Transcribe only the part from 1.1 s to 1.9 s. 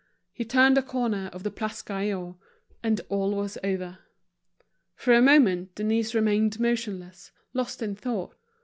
of the Place